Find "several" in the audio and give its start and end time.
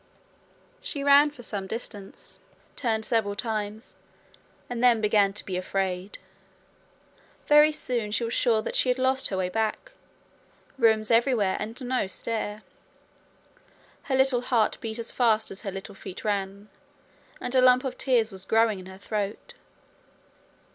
3.05-3.35